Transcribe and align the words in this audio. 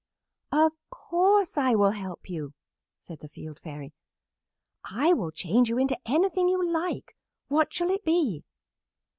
"'Of 0.51 0.71
course 0.89 1.57
I 1.59 1.75
will 1.75 1.91
help 1.91 2.27
you," 2.27 2.55
said 3.01 3.19
the 3.19 3.27
Field 3.27 3.59
Fairy. 3.59 3.93
"I 4.83 5.13
will 5.13 5.29
change 5.29 5.69
you 5.69 5.77
into 5.77 5.95
anything 6.07 6.49
you 6.49 6.67
like. 6.67 7.15
What 7.49 7.71
shall 7.71 7.91
it 7.91 8.03
be?" 8.03 8.43